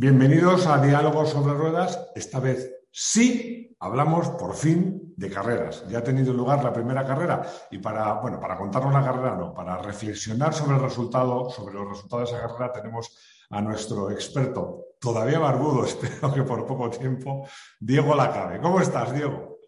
[0.00, 2.08] Bienvenidos a Diálogos sobre Ruedas.
[2.14, 5.88] Esta vez sí hablamos por fin de carreras.
[5.88, 9.52] Ya ha tenido lugar la primera carrera y para, bueno, para contarnos la carrera no,
[9.52, 13.18] para reflexionar sobre el resultado, sobre los resultados de esa carrera tenemos
[13.50, 17.48] a nuestro experto, todavía barbudo, espero que por poco tiempo,
[17.80, 18.60] Diego Lacabe.
[18.60, 19.58] ¿Cómo estás, Diego?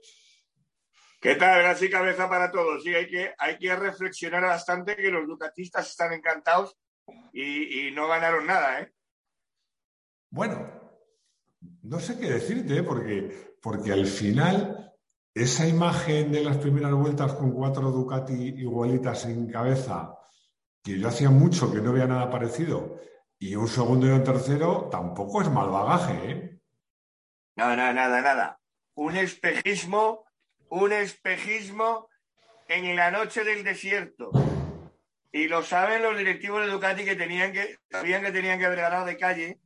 [1.21, 1.61] ¿Qué tal?
[1.61, 2.85] Gracias y cabeza para todos.
[2.85, 6.79] Sí, hay que, hay que reflexionar bastante que los ducatistas están encantados
[7.33, 8.93] y, y no ganaron nada, ¿eh?
[10.31, 10.71] Bueno,
[11.83, 14.95] no sé qué decirte, porque, porque al final
[15.35, 20.17] esa imagen de las primeras vueltas con cuatro Ducati igualitas en cabeza,
[20.83, 23.01] que yo hacía mucho que no veía nada parecido,
[23.39, 26.61] y un segundo y un tercero, tampoco es mal bagaje, ¿eh?
[27.57, 28.61] No, no, nada, nada.
[28.95, 30.25] Un espejismo,
[30.69, 32.09] un espejismo
[32.69, 34.31] en la noche del desierto.
[35.33, 38.81] Y lo saben los directivos de Ducati que tenían que, sabían que tenían que haber
[38.81, 39.61] ganado de calle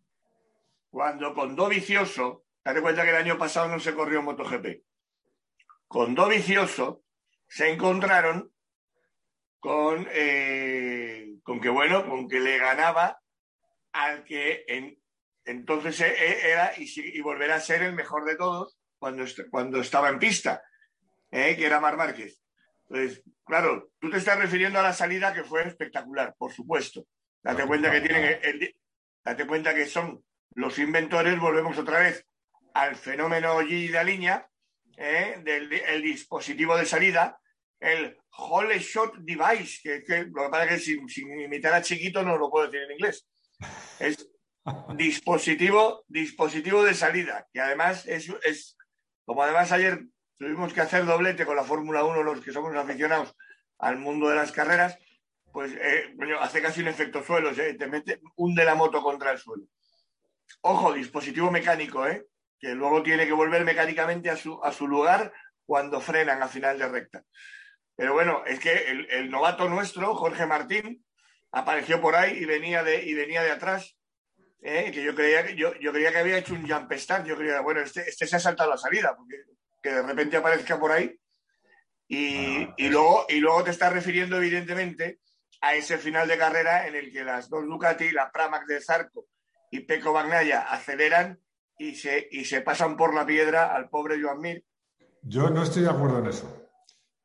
[0.94, 4.84] cuando con Do Vicioso, date cuenta que el año pasado no se corrió MotoGP,
[5.88, 7.02] con Do Vicioso
[7.48, 8.52] se encontraron
[9.58, 13.18] con, eh, con que, bueno, con que le ganaba
[13.90, 14.96] al que en,
[15.44, 19.80] entonces e, e, era y, y, volverá a ser el mejor de todos cuando, cuando
[19.80, 20.62] estaba en pista,
[21.32, 21.56] ¿eh?
[21.56, 22.40] que era Mar Márquez.
[22.88, 27.04] Entonces, claro, tú te estás refiriendo a la salida que fue espectacular, por supuesto.
[27.42, 28.76] Date cuenta que tienen el,
[29.24, 30.24] date cuenta que son
[30.54, 32.26] los inventores, volvemos otra vez
[32.74, 34.48] al fenómeno G de línea,
[34.96, 35.40] ¿eh?
[35.42, 37.38] del el dispositivo de salida,
[37.80, 41.82] el Hole Shot Device, que, que, lo que pasa es que sin, sin, imitar a
[41.82, 43.26] chiquito no lo puedo decir en inglés.
[43.98, 44.28] Es
[44.96, 48.76] dispositivo, dispositivo de salida, que además es, es,
[49.24, 50.04] como además ayer
[50.38, 53.34] tuvimos que hacer doblete con la Fórmula 1, los que somos aficionados
[53.78, 54.98] al mundo de las carreras,
[55.52, 57.74] pues eh, bueno, hace casi un efecto suelo, ¿eh?
[57.74, 59.64] te mete, hunde la moto contra el suelo.
[60.62, 62.26] Ojo, dispositivo mecánico, ¿eh?
[62.58, 65.32] que luego tiene que volver mecánicamente a su, a su lugar
[65.66, 67.24] cuando frenan a final de recta.
[67.94, 71.04] Pero bueno, es que el, el, novato nuestro, Jorge Martín,
[71.52, 73.96] apareció por ahí y venía de, y venía de atrás,
[74.62, 74.90] ¿eh?
[74.92, 77.26] que yo creía, que, yo, yo creía que había hecho un jump start.
[77.26, 79.36] Yo creía, bueno, este, este se ha saltado la salida, porque
[79.82, 81.14] que de repente aparezca por ahí.
[82.08, 85.20] Y, y, luego, y luego te estás refiriendo, evidentemente,
[85.60, 89.26] a ese final de carrera en el que las dos Ducati, la Pramac de Zarco
[89.74, 91.40] y Peco Bagnaya aceleran
[91.76, 94.64] y se, y se pasan por la piedra al pobre Joan Mir.
[95.22, 96.70] Yo no estoy de acuerdo en eso.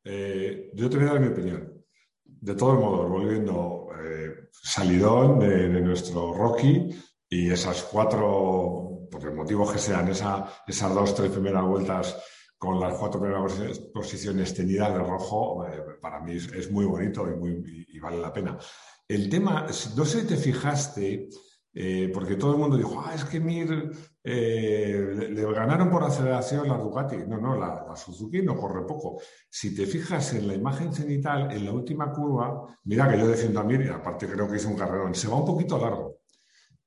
[0.02, 1.84] Eh, yo te voy a dar mi opinión.
[2.24, 6.88] De todos modos, volviendo, eh, salidón de, nuestro Rocky
[7.28, 12.16] y esas cuatro, por el motivo que sean, esa, esas dos, tres primeras vueltas
[12.58, 17.98] con las cuatro primeras posiciones tenidas de rojo, eh, para mí es, muy bonito y,
[18.00, 18.58] vale la pena.
[19.06, 19.66] El tema,
[19.96, 21.28] no sé si te fijaste,
[21.72, 23.92] eh, porque todo el mundo dijo, ah, es que Mir
[24.24, 27.16] eh, le, le, ganaron por aceleración la Ducati.
[27.28, 29.20] No, no, la, la, Suzuki no corre poco.
[29.48, 33.60] Si te fijas en la imagen cenital, en la última curva, mira que yo defiendo
[33.60, 36.18] a Mir, y aparte creo que hizo un carrerón, se va un poquito largo.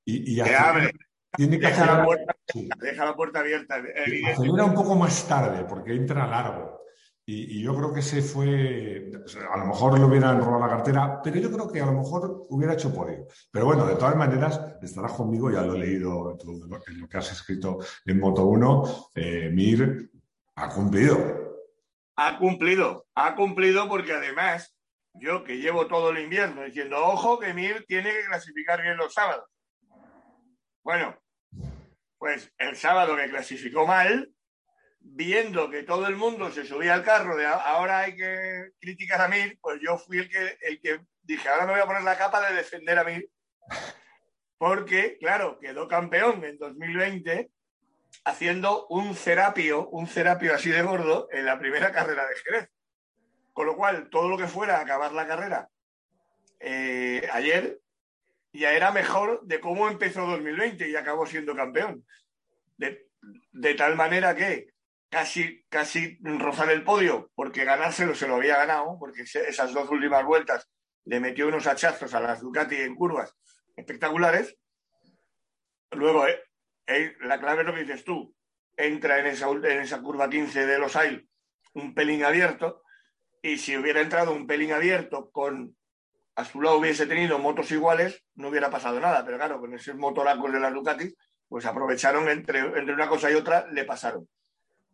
[0.04, 0.92] Y, y acelera,
[1.36, 2.70] tiene que deja, la puerta, sí.
[2.82, 3.76] deja la puerta abierta.
[4.32, 6.83] Acelera un poco más tarde, porque entra largo.
[7.26, 9.10] Y, yo creo que se fue,
[9.50, 12.48] a lo mejor le hubieran robado la cartera, pero yo creo que a lo mejor
[12.50, 13.28] hubiera hecho podio.
[13.50, 16.38] Pero bueno, de todas maneras, estarás conmigo, ya lo he leído
[16.88, 20.12] en lo que has escrito en Moto 1, eh, Mir
[20.56, 21.64] ha cumplido.
[22.18, 24.76] Ha cumplido, ha cumplido porque además,
[25.14, 29.14] yo que llevo todo el invierno diciendo, ojo que Mir tiene que clasificar bien los
[29.14, 29.50] sábados.
[30.84, 31.18] Bueno,
[32.18, 34.30] pues el sábado que clasificó mal,
[35.04, 39.28] viendo que todo el mundo se subía al carro de ahora hay que criticar a
[39.28, 42.18] Mir, pues yo fui el que, el que dije, ahora me voy a poner la
[42.18, 43.30] capa de defender a Mir,
[44.58, 47.52] porque, claro, quedó campeón en 2020
[48.24, 52.70] haciendo un cerapio, un cerapio así de gordo en la primera carrera de Jerez.
[53.52, 55.70] Con lo cual, todo lo que fuera acabar la carrera
[56.60, 57.80] eh, ayer
[58.54, 62.06] ya era mejor de cómo empezó 2020 y acabó siendo campeón.
[62.78, 63.10] De,
[63.52, 64.73] de tal manera que
[65.14, 70.26] casi, casi rozar el podio, porque ganárselo se lo había ganado, porque esas dos últimas
[70.26, 70.68] vueltas
[71.06, 73.36] le metió unos hachazos a las Ducati en curvas
[73.76, 74.58] espectaculares.
[75.92, 76.42] luego, eh,
[76.88, 78.36] eh, la clave es lo que dices tú.
[78.76, 81.30] Entra en esa, en esa curva 15 de los AIL
[81.76, 82.82] un pelín abierto
[83.40, 85.76] y si hubiera entrado un pelín abierto con
[86.36, 89.24] a su lado hubiese tenido motos iguales, no hubiera pasado nada.
[89.24, 91.14] Pero claro, con esos motoracos de la Ducati,
[91.48, 94.28] pues aprovecharon entre, entre una cosa y otra, le pasaron.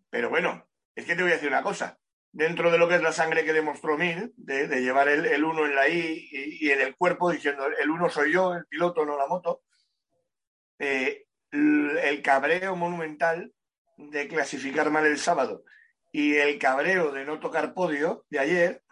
[0.10, 1.98] Pero bueno, es que te voy a decir una cosa.
[2.32, 5.76] Dentro de lo que es la sangre que demostró Mir, de, llevar el, uno en
[5.76, 9.28] la I y, en el cuerpo, diciendo el uno soy yo, el piloto, no la
[9.28, 9.64] moto,
[10.78, 13.52] eh, el cabreo monumental
[13.98, 15.64] de clasificar mal el sábado
[16.12, 18.84] y el cabreo de no tocar podio de ayer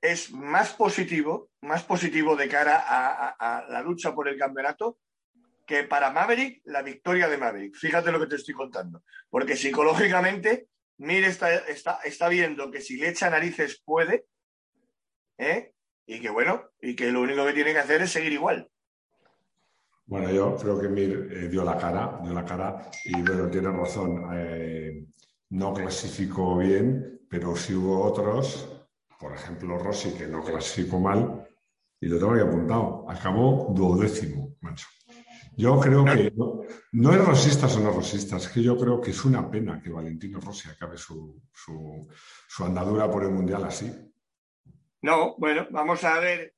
[0.00, 4.98] es más positivo, más positivo de cara a, la lucha por el campeonato
[5.68, 7.76] que para Maverick la victoria de Maverick.
[7.76, 9.04] Fíjate lo que te estoy contando.
[9.30, 14.26] Porque psicológicamente, Mir está, está, viendo que si le echa narices puede,
[15.36, 15.74] ¿eh?
[16.06, 18.68] y que bueno, y que lo único que tiene que hacer es seguir igual.
[20.06, 23.70] Bueno, yo creo que Mir eh, dio la cara, dio la cara y bueno, tiene
[23.70, 24.30] razón.
[24.34, 25.04] Eh,
[25.50, 28.78] no clasificó bien, pero sí hubo otros
[29.18, 31.46] por ejemplo, Rossi, que no clasificó mal,
[32.00, 34.86] y lo tengo ahí apuntado, acabó duodécimo, macho.
[35.58, 36.32] Yo creo que
[36.92, 39.90] no, es rosistas o no rosistas, es que yo creo que es una pena que
[39.90, 41.42] Valentino Rossi acabe su,
[42.60, 43.92] andadura por el Mundial así.
[45.02, 46.54] No, bueno, vamos a ver.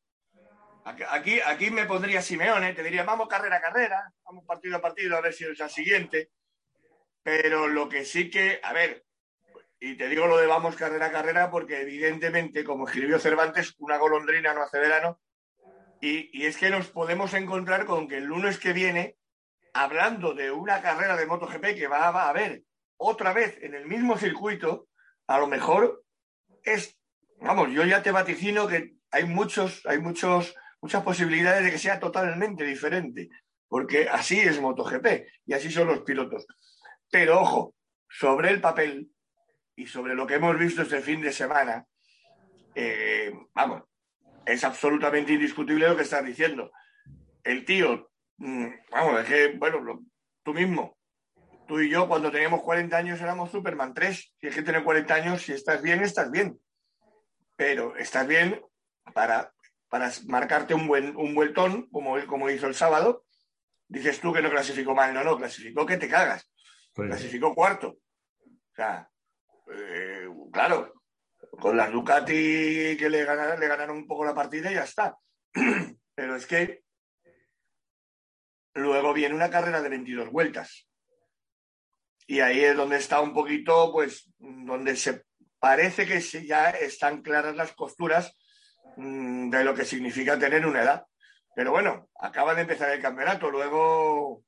[0.85, 5.17] Aquí, aquí me pondría Simeone, te diría, vamos carrera a carrera, vamos partido a partido
[5.17, 6.33] a ver si es el siguiente.
[7.23, 9.07] Pero lo que sí que, a ver,
[9.81, 13.97] y te digo lo de vamos carrera a carrera porque evidentemente, como escribió Cervantes, una
[13.97, 15.21] golondrina no hace verano.
[16.01, 19.17] Y, es que nos podemos encontrar con que el lunes que viene,
[19.75, 22.63] hablando de una carrera de MotoGP que va, a haber
[22.97, 24.89] otra vez en el mismo circuito,
[25.27, 26.05] a lo mejor
[26.65, 26.99] es,
[27.41, 32.01] vamos, yo ya te vaticino que hay muchos, hay muchos, muchas posibilidades de que sea
[32.01, 33.29] totalmente diferente,
[33.69, 36.47] porque así es MotoGP y así son los pilotos.
[37.11, 37.75] Pero ojo,
[38.09, 39.11] sobre el papel,
[39.81, 41.87] y sobre lo que hemos visto este fin de semana,
[42.75, 43.85] eh, vamos,
[44.47, 46.71] es absolutamente indiscutible lo que estás diciendo.
[47.43, 50.05] El tío, mm, vamos, es que, bueno,
[50.43, 50.99] tú mismo,
[51.67, 54.35] tú y yo cuando teníamos 40 años éramos Superman 3.
[54.41, 56.61] Si es que tener 40 años, si estás bien, estás bien.
[57.57, 58.61] Pero estás bien
[59.15, 59.53] para,
[59.89, 63.25] para marcarte un buen, un buen ton, como, como hizo el sábado.
[63.87, 66.51] Dices tú que no clasificó mal, no, no, clasificó que te cagas.
[66.93, 67.99] Clasificó cuarto.
[68.45, 69.09] O sea,
[69.73, 71.00] eh, claro,
[71.59, 75.17] con las Ducati que le ganaron, un poco la partida y ya está.
[76.15, 76.83] Pero es que
[78.75, 80.89] luego viene una carrera de 22 vueltas.
[82.27, 85.25] Y ahí es donde está un poquito, pues, donde se
[85.59, 88.37] parece que ya están claras las costuras
[88.97, 91.07] mm, de lo que significa tener una edad.
[91.55, 93.51] Pero bueno, acaba de empezar el campeonato.
[93.51, 94.45] Luego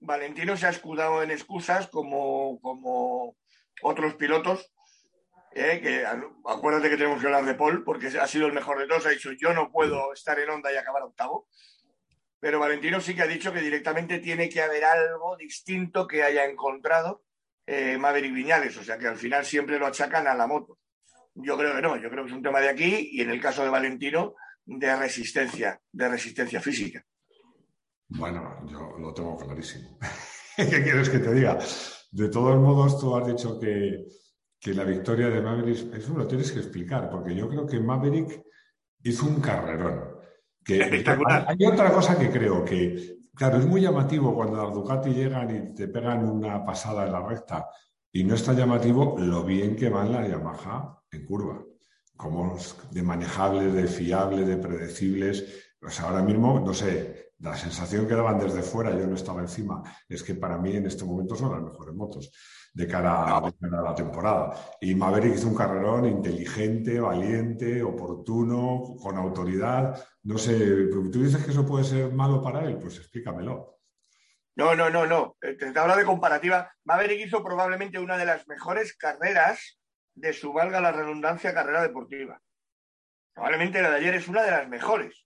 [0.00, 3.36] Valentino se ha escudado en excusas como, como
[3.82, 4.72] otros pilotos,
[5.52, 8.86] eh, que acuérdate que tenemos que hablar de Paul, porque ha sido el mejor de
[8.86, 11.48] todos, ha dicho yo no puedo estar en onda y acabar octavo.
[12.40, 16.44] Pero Valentino sí que ha dicho que directamente tiene que haber algo distinto que haya
[16.44, 17.24] encontrado
[17.66, 20.78] eh, Maverick Viñales, o sea que al final siempre lo achacan a la moto.
[21.34, 23.40] Yo creo que no, yo creo que es un tema de aquí y en el
[23.40, 24.34] caso de Valentino,
[24.64, 27.04] de resistencia, de resistencia física.
[28.08, 29.98] Bueno, yo lo tengo clarísimo.
[30.56, 31.58] ¿Qué quieres que te diga?
[32.10, 34.06] De todos modos, tú has dicho que,
[34.66, 38.42] la victoria de Maverick, eso lo tienes que explicar, porque yo creo que Maverick
[39.02, 40.18] hizo un carrerón.
[40.64, 45.54] Que, Hay otra cosa que creo que, claro, es muy llamativo cuando las Ducati llegan
[45.54, 47.68] y te pegan una pasada en la recta
[48.12, 51.62] y no está llamativo lo bien que van la Yamaha en curva,
[52.16, 52.58] como
[52.90, 55.64] de manejables, de fiables, de predecibles.
[55.88, 59.82] Sea, ahora mismo, no sé, la sensación que daban desde fuera, yo no estaba encima,
[60.08, 62.32] es que para mí en este momento son las mejores motos
[62.72, 64.54] de cara, a, la temporada.
[64.80, 70.04] Y Maverick hizo un carrerón inteligente, valiente, oportuno, con autoridad.
[70.22, 73.78] No sé, tú dices que eso puede ser malo para él, pues explícamelo.
[74.56, 75.36] No, no, no, no.
[75.40, 76.72] Eh, te hablo de comparativa.
[76.84, 79.78] Maverick hizo probablemente una de las mejores carreras
[80.14, 82.40] de su, valga la redundancia, carrera deportiva.
[83.32, 85.24] Probablemente la de ayer es una de las mejores.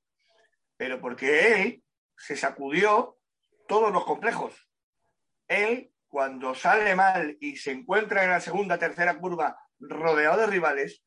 [0.77, 1.83] Pero porque él
[2.23, 3.19] se sacudió
[3.67, 4.55] todos los complejos.
[5.49, 11.03] Él, cuando sale mal y se encuentra en la segunda, tercera curva rodeado de rivales,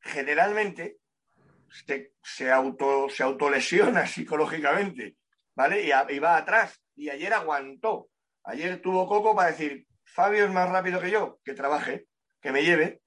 [0.00, 0.96] generalmente
[2.22, 5.16] se, auto, se autolesiona psicológicamente,
[5.54, 5.82] ¿vale?
[5.82, 6.82] Y, va atrás.
[6.94, 8.08] Y ayer aguantó.
[8.44, 12.06] Ayer tuvo coco para decir, Fabio es más rápido que yo, que trabaje,
[12.40, 13.02] que me lleve.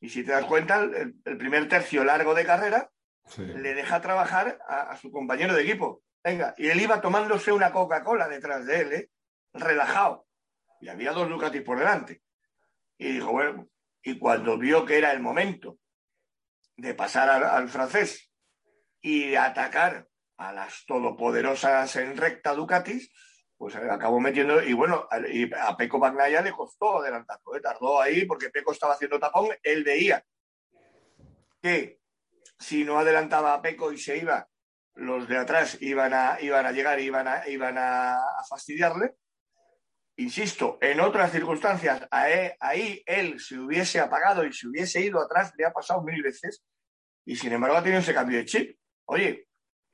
[0.00, 2.90] Y si te das cuenta, el, primer tercio largo de carrera
[3.38, 6.54] le deja trabajar a, su compañero de equipo venga.
[6.58, 9.10] Y él iba tomándose una Coca-Cola detrás de él, ¿eh?
[9.52, 10.26] relajado.
[10.80, 12.22] Y había dos Ducatis por delante.
[12.98, 13.68] Y dijo, bueno,
[14.02, 15.78] y cuando vio que era el momento
[16.76, 18.32] de pasar al, francés
[19.00, 23.12] y de atacar a las todopoderosas en recta Ducatis,
[23.56, 27.60] pues acabó metiendo, y bueno, a Peco Bagnaya le costó adelantarlo, ¿eh?
[27.60, 30.22] tardó ahí porque Peco estaba haciendo tapón, él veía
[31.62, 32.00] que
[32.58, 34.46] si no adelantaba a Peco y se iba,
[34.96, 39.14] los de atrás iban a, iban a llegar, iban a, iban a, fastidiarle.
[40.16, 45.66] Insisto, en otras circunstancias, ahí él se hubiese apagado y se hubiese ido atrás, le
[45.66, 46.64] ha pasado mil veces,
[47.26, 48.78] y sin embargo ha tenido ese cambio de chip.
[49.04, 49.46] Oye,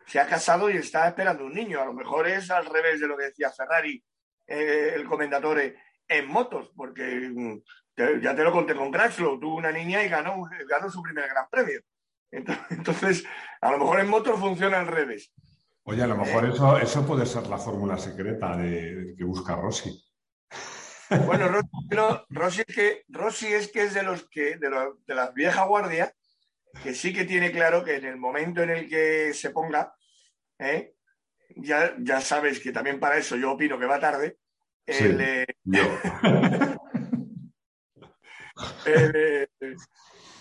[0.07, 1.81] se ha casado y está esperando un niño.
[1.81, 4.03] A lo mejor es al revés de lo que decía Ferrari,
[4.47, 7.59] eh, el comendatore, en motos, porque mm,
[7.97, 11.49] ya te lo conté con Crashlow, tuvo una niña y ganó, ganó su primer gran
[11.51, 11.81] premio.
[12.33, 13.25] Entonces,
[13.61, 15.33] a lo mejor en motos funciona al revés.
[15.85, 20.03] Oye, a lo mejor eso, eso puede ser la fórmula secreta de, que busca Rossi.
[21.27, 21.47] Bueno,
[22.31, 24.71] Rossi, es que, Rossi es que es de los que, de,
[25.07, 26.11] de la vieja guardia,
[26.83, 29.95] que sí que tiene claro que en el momento en el que se ponga,
[30.59, 30.95] ¿eh?
[31.57, 34.39] ya, ya sabes que también para eso yo opino que va tarde.
[34.87, 35.45] Eh,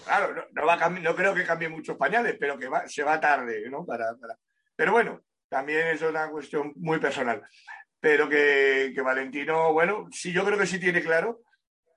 [0.03, 3.85] claro, no, creo que cambie muchos pañales, pero que se va tarde, ¿no?
[4.75, 7.43] Pero bueno, también es una cuestión muy personal.
[7.99, 11.41] Pero que, que Valentino, bueno, sí, yo creo que sí tiene claro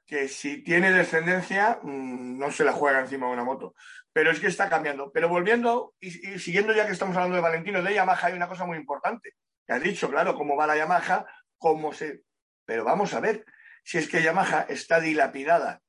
[0.07, 3.75] que si tiene descendencia, mm, no se la juega encima de una moto.
[4.13, 5.11] Pero es que está cambiando.
[5.13, 8.67] Pero volviendo y, siguiendo ya que estamos hablando de Valentino, de Yamaha hay una cosa
[8.67, 9.35] muy importante.
[9.67, 12.23] Que has dicho, claro, cómo va la Yamaha, cómo se...
[12.67, 13.45] Pero vamos a ver,
[13.83, 15.81] si es que Yamaha está dilapidada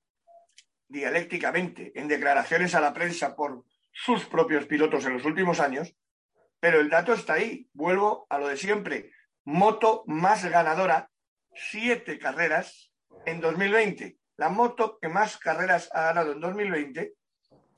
[0.95, 5.93] dialécticamente en declaraciones a la prensa por sus propios pilotos en los últimos años,
[6.59, 7.69] pero el dato está ahí.
[7.73, 9.11] Vuelvo a lo de siempre.
[9.43, 11.09] Moto más ganadora,
[11.53, 12.93] siete carreras
[13.25, 14.17] en 2020.
[14.37, 17.13] La moto que más carreras ha ganado en 2020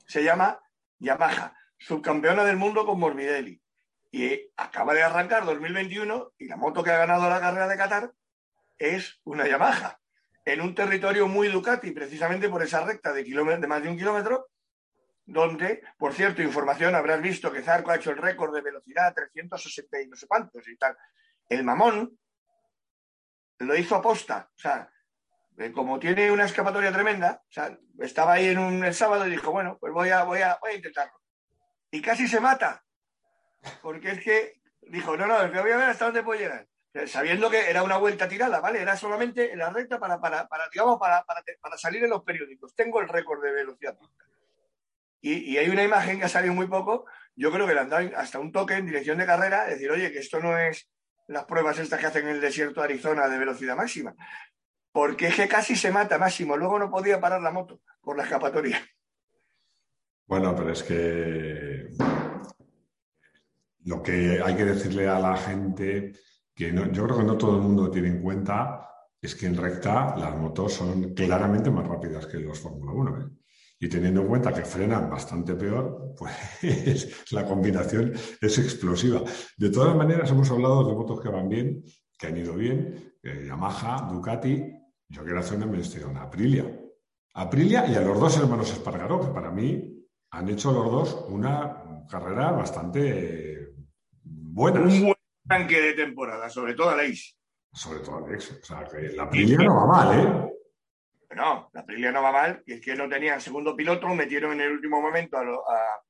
[0.06, 0.60] se llama
[0.98, 3.60] Yamaha, subcampeona del mundo con Morbidelli.
[4.10, 8.12] Y acaba de arrancar 2021 y la moto que ha ganado la carrera de Qatar
[8.78, 10.00] es una Yamaha,
[10.52, 14.48] en un territorio muy Ducati, precisamente por esa recta de, de más de un kilómetro,
[15.26, 20.00] donde, por cierto, información, habrás visto que Zarco ha hecho el récord de velocidad, 360
[20.00, 20.96] y no sé cuántos y tal.
[21.48, 22.18] El mamón
[23.58, 24.90] lo hizo aposta, o sea,
[25.58, 29.30] eh, como tiene una escapatoria tremenda, o sea, estaba ahí en un, el sábado y
[29.30, 31.20] dijo, bueno, pues voy a, a intentarlo.
[31.90, 32.82] Y casi se mata,
[33.82, 36.66] porque es que dijo, no, no, es que voy a ver hasta dónde puedo llegar.
[37.06, 38.80] Sabiendo que era una vuelta tirada, ¿vale?
[38.80, 42.24] Era solamente en la recta para, para, para digamos, para, para, para, salir en los
[42.24, 42.74] periódicos.
[42.74, 43.96] Tengo el récord de velocidad.
[45.20, 47.06] Y, y, hay una imagen que ha salido muy poco.
[47.36, 50.10] Yo creo que le han dado hasta un toque en dirección de carrera, decir, oye,
[50.10, 50.88] que esto no es
[51.26, 54.14] las pruebas estas que hacen en el desierto de Arizona de velocidad máxima
[54.98, 58.24] porque es que casi se mata Máximo, luego no podía parar la moto por la
[58.24, 58.80] escapatoria.
[60.26, 61.88] Bueno, pero es que
[63.84, 66.14] lo que hay que decirle a la gente,
[66.58, 68.84] que yo creo que no todo el mundo tiene en cuenta,
[69.22, 73.20] es que en recta las motos son claramente más rápidas que los Fórmula 1.
[73.20, 73.30] ¿eh?
[73.78, 79.22] Y teniendo en cuenta que frenan bastante peor, pues la combinación es explosiva.
[79.56, 81.84] De todas maneras, hemos hablado de motos que van bien,
[82.18, 84.60] que han ido bien, eh, Yamaha, Ducati,
[85.10, 86.76] yo quiero hacer una mención Aprilia.
[87.34, 92.04] Aprilia y a los dos hermanos Espargaró, que para mí han hecho los dos una
[92.10, 93.74] carrera bastante
[94.24, 94.80] buena.
[94.80, 95.17] Un buen
[95.48, 97.36] tanque de temporada, sobre todo Aleix.
[97.72, 98.50] Sobre todo Aleix.
[98.52, 100.54] O sea, que la Aprilia no va mal, ¿eh?
[101.34, 104.60] No, la Aprilia no va mal, y es que no tenían segundo piloto, metieron en
[104.62, 106.00] el último momento a,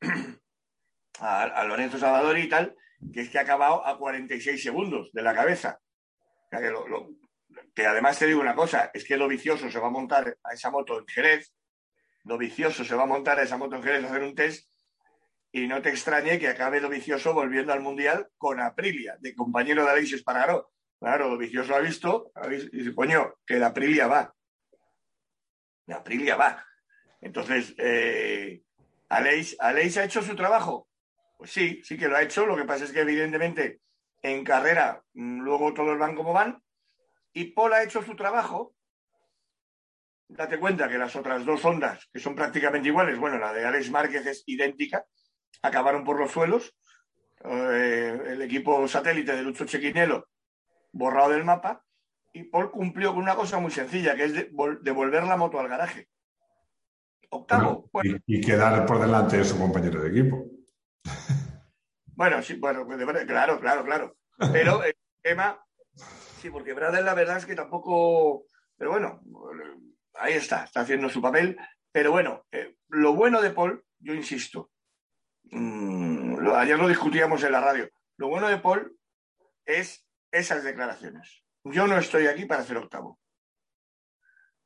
[1.20, 2.76] a, Lorenzo Salvador y tal,
[3.12, 5.80] que es que ha acabado a 46 segundos de la cabeza.
[6.46, 6.84] O sea, que lo,
[7.74, 10.52] que además te digo una cosa, es que lo vicioso se va a montar a
[10.52, 11.52] esa moto en Jerez,
[12.24, 14.68] lo vicioso se va a montar a esa moto en Jerez a hacer un test
[15.56, 19.84] y no te extrañe que acabe lo vicioso volviendo al Mundial con Aprilia, de compañero
[19.84, 20.70] de Aleix Espargaró.
[21.00, 24.34] Claro, lo vicioso ha visto y dice, coño, que la Aprilia va.
[25.86, 26.62] La Aprilia va.
[27.22, 28.60] Entonces, eh,
[29.08, 30.90] ¿Aleix, ¿Aleix ha hecho su trabajo?
[31.38, 32.44] Pues sí, sí que lo ha hecho.
[32.44, 33.80] Lo que pasa es que evidentemente
[34.20, 36.62] en carrera mm, luego todos van como van
[37.32, 38.74] y Paul ha hecho su trabajo,
[40.28, 43.90] date cuenta que las otras dos ondas, que son prácticamente iguales, bueno, la de Alex
[43.90, 45.06] Márquez es idéntica,
[45.62, 46.74] acabaron por los suelos.
[47.44, 50.28] Eh, el equipo satélite de Lucho Chequinelo
[50.92, 51.84] borrado del mapa
[52.32, 54.32] y Paul cumplió con una cosa muy sencilla, que es
[54.82, 56.08] devolver la moto al garaje.
[57.30, 57.90] Octavo.
[58.26, 60.44] y, quedar por delante de su compañero de equipo.
[62.18, 62.96] Bueno, sí, bueno, pues
[63.26, 64.16] claro, claro, claro.
[64.50, 65.62] Pero el tema,
[66.40, 69.20] sí, porque Bradley la verdad es que tampoco, pero bueno,
[70.14, 71.58] ahí está, está haciendo su papel.
[71.92, 74.70] Pero bueno, eh, lo bueno de Paul, yo insisto,
[75.50, 78.96] mm, ayer lo discutíamos en la radio, lo bueno de Paul
[79.64, 81.42] es esas declaraciones.
[81.64, 83.18] Yo no estoy aquí para hacer octavo.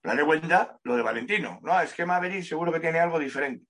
[0.03, 1.59] de cuenta lo de Valentino.
[1.63, 3.67] No, es que Maverick seguro que tiene algo diferente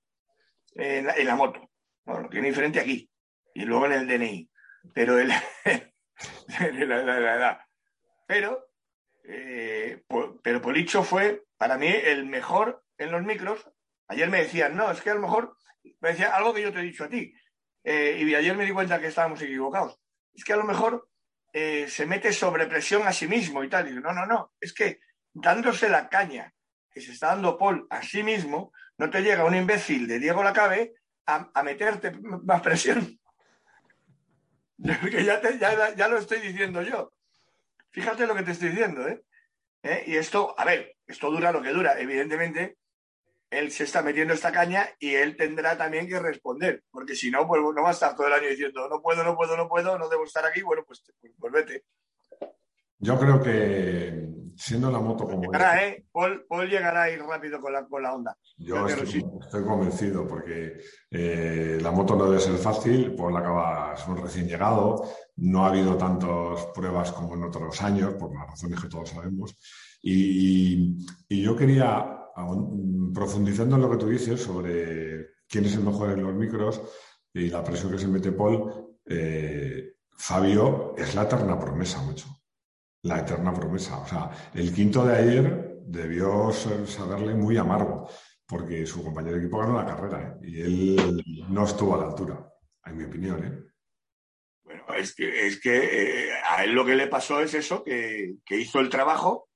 [0.74, 1.70] en la, moto.
[2.04, 3.08] Bueno, lo tiene diferente aquí
[3.54, 4.50] y luego en el DNI.
[4.94, 5.32] Pero el,
[8.26, 8.68] Pero,
[9.24, 10.04] eh,
[10.42, 13.68] pero Policho fue para mí el mejor en los micros.
[14.08, 15.56] Ayer me decían, no, es que a lo mejor
[16.00, 17.32] me decía algo que yo te he dicho a ti.
[17.84, 19.98] Eh, y ayer me di cuenta que estábamos equivocados.
[20.34, 21.08] Es que a lo mejor
[21.52, 23.88] eh, se mete sobre presión a sí mismo y tal.
[23.88, 24.52] Y no, no, no.
[24.60, 25.00] Es que
[25.32, 26.52] dándose la caña
[26.90, 30.42] que se está dando Paul a sí mismo, no te llega un imbécil de Diego
[30.42, 30.94] Lacabe
[31.26, 33.20] a, a meterte más presión.
[35.96, 37.12] ya, lo estoy diciendo yo.
[37.90, 39.22] Fíjate lo que te estoy diciendo, ¿eh?
[39.82, 40.04] ¿eh?
[40.06, 41.98] Y esto, a ver, esto dura lo que dura.
[41.98, 42.78] Evidentemente,
[43.50, 47.46] él se está metiendo esta caña y él tendrá también que responder, porque si no,
[47.46, 49.98] pues no va a estar todo el año diciendo, no puedo, no puedo, no puedo,
[49.98, 51.02] no debo estar aquí, bueno, pues,
[51.38, 51.84] pues, vete.
[52.98, 55.42] Yo creo que siendo la moto como...
[55.42, 56.04] Llegará, ¿eh?
[56.12, 58.36] Paul, llegará a ir rápido con la, con la onda.
[58.58, 60.76] Yo estoy, convencido porque
[61.10, 65.02] eh, la moto no debe ser fácil, Paul acaba, es un recién llegado,
[65.36, 69.56] no ha habido tantas pruebas como en otros años, por las razones que todos sabemos,
[70.02, 72.19] y, y yo quería
[73.14, 76.80] profundizando en lo que tú dices sobre quién es el mejor en los micros
[77.32, 82.26] y la presión que se mete Paul, eh, Fabio es la eterna promesa, mucho.
[83.02, 83.98] La eterna promesa.
[83.98, 88.08] O sea, el quinto de ayer debió saberle muy amargo,
[88.46, 90.46] porque su compañero de equipo ganó la carrera ¿eh?
[90.46, 92.52] y él no estuvo a la altura,
[92.84, 93.44] en mi opinión.
[93.44, 93.72] ¿eh?
[94.64, 98.80] Bueno, es que, es que a él lo que le pasó es eso, que hizo
[98.80, 99.49] el trabajo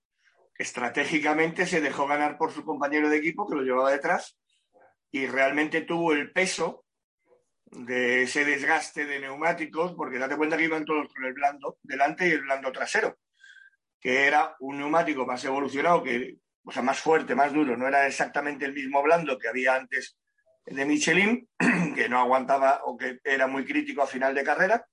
[0.57, 4.39] estratégicamente se dejó ganar por su compañero de equipo que lo llevaba detrás
[5.11, 6.85] y realmente tuvo el peso
[7.67, 12.29] de ese desgaste de neumáticos, porque date cuenta que iban todos con el blando delante
[12.29, 13.19] y el blando trasero,
[14.01, 18.07] que era un neumático más evolucionado, que, o sea, más fuerte, más duro, no era
[18.07, 20.17] exactamente el mismo blando que había antes
[20.67, 21.49] de Michelin,
[21.95, 24.87] que no aguantaba o que era muy crítico a final de carrera.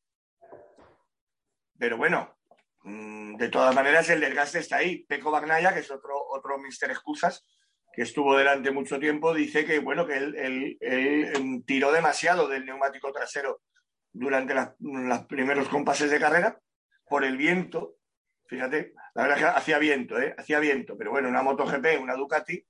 [1.78, 2.36] Pero bueno,
[2.84, 5.04] Mm, de todas maneras, el desgaste está ahí.
[5.06, 7.46] Peco Bagnaya, que es otro, otro Mister Excusas,
[7.94, 13.12] que estuvo delante mucho tiempo, dice que, bueno, que él, em, tiró demasiado del neumático
[13.12, 13.62] trasero
[14.13, 16.60] durante los primeros compases de carrera
[17.08, 17.96] por el viento.
[18.48, 20.36] Fíjate, la verdad es que hacía viento, ¿eh?
[20.38, 22.65] Hacía viento, pero bueno, una MotoGP, una Ducati,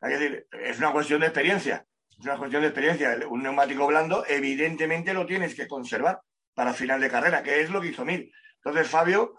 [0.00, 1.86] hay que decir, es una cuestión de experiencia.
[2.10, 3.18] Es una cuestión de experiencia.
[3.28, 6.20] Un neumático blando, evidentemente lo tienes que conservar
[6.54, 8.30] para final de carrera, que es lo que hizo Mir.
[8.64, 9.36] Entonces, Fabio,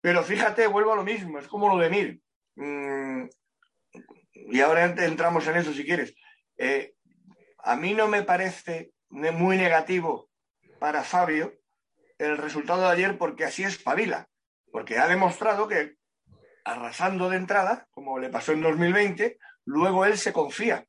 [0.00, 2.20] pero fíjate, vuelvo a lo mismo, es como lo de Mir.
[2.56, 3.26] Mm,
[4.32, 6.14] y ahora entramos en eso si quieres.
[6.56, 6.94] Eh,
[7.58, 10.28] a mí no me parece muy negativo
[10.78, 11.54] para Fabio
[12.18, 14.28] el resultado de ayer porque así es Pavila,
[14.70, 15.96] porque ha demostrado que
[16.64, 20.86] arrasando de entrada, como le pasó en 2020, luego él se confía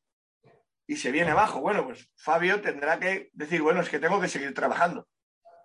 [0.88, 1.60] y se viene abajo.
[1.60, 5.08] Bueno, pues Fabio tendrá que decir, bueno, es que tengo que seguir trabajando.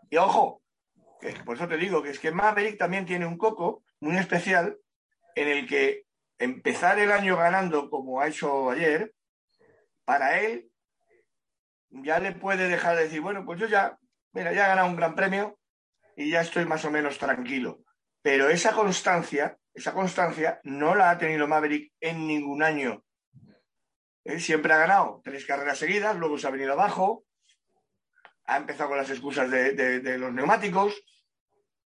[0.08, 0.62] Y ojo,
[1.44, 4.78] por eso te digo que es que Maverick también tiene un coco muy especial
[5.34, 6.04] en el que
[6.38, 9.12] empezar el año ganando como ha hecho ayer,
[10.04, 10.70] para él
[11.90, 13.98] ya le puede dejar de decir, bueno, pues yo ya,
[14.32, 15.58] mira, ya he ganado un gran premio
[16.16, 17.80] y ya estoy más o menos tranquilo.
[18.22, 23.04] Pero esa constancia, esa constancia no la ha tenido Maverick en ningún año.
[24.24, 27.24] Él siempre ha ganado tres carreras seguidas, luego se ha venido abajo,
[28.50, 31.00] ha empezado con las excusas de, los neumáticos,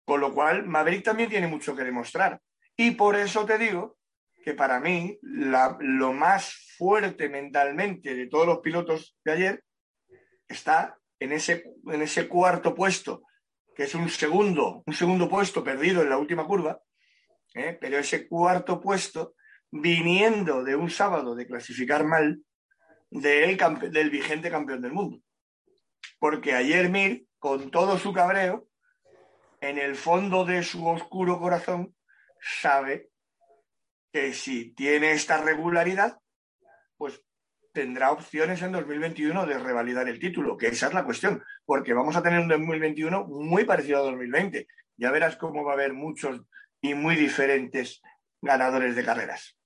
[0.03, 2.41] con lo cual Maverick también tiene mucho que demostrar.
[2.75, 3.97] Y por eso te digo
[4.43, 9.63] que para mí lo más fuerte mentalmente de todos los pilotos de ayer
[10.45, 13.23] está en ese, en ese cuarto puesto,
[13.73, 16.81] que es un segundo, un segundo puesto perdido en la última curva,
[17.53, 17.77] ¿eh?
[17.79, 19.35] pero ese cuarto puesto
[19.71, 22.43] viniendo de un sábado de clasificar mal
[23.09, 25.21] del vigente campeón del mundo
[26.21, 28.67] porque ayer Mir, con todo su cabreo,
[29.59, 31.95] en el fondo de su oscuro corazón,
[32.39, 33.09] sabe
[34.13, 36.19] que si tiene esta regularidad,
[36.95, 37.23] pues
[37.73, 42.15] tendrá opciones en 2021 de revalidar el título, que esa es la cuestión, porque vamos
[42.15, 44.67] a tener un 2021 muy parecido a 2020.
[44.97, 46.39] Ya verás cómo va a haber muchos
[46.81, 47.99] y muy diferentes
[48.43, 49.57] ganadores de carreras.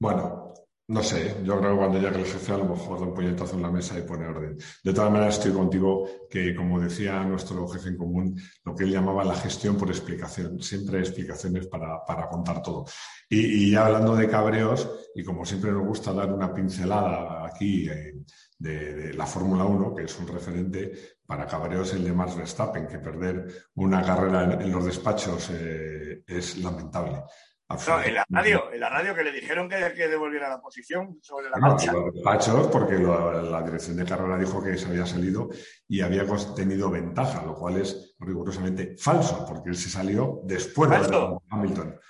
[0.00, 0.49] Bueno,
[0.90, 3.54] No sé, yo creo que cuando llegue el jefe a lo mejor da un puñetazo
[3.54, 4.58] en la mesa y pone orden.
[4.82, 8.90] De todas maneras, estoy contigo que, como decía nuestro jefe en común, lo que él
[8.90, 10.60] llamaba la gestión por explicación.
[10.60, 12.86] Siempre hay explicaciones para, contar todo.
[13.28, 18.14] Y, ya hablando de cabreos, y como siempre nos gusta dar una pincelada aquí eh,
[18.58, 20.92] de, la Fórmula 1, que es un referente,
[21.24, 26.58] para cabreos el de Max Verstappen, que perder una carrera en, los despachos eh, es
[26.58, 27.22] lamentable.
[27.70, 31.18] No, en la radio, en la radio que le dijeron que, que devolviera la posición
[31.22, 31.92] sobre la marcha.
[31.92, 35.48] Los porque la dirección de carrera dijo que se había salido
[35.86, 36.24] y había
[36.56, 42.00] tenido ventaja, lo cual es rigurosamente falso, porque él se salió después de Hamilton.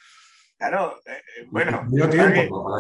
[0.57, 1.87] Claro, eh, eh, bueno.
[2.11, 2.75] Tiempo,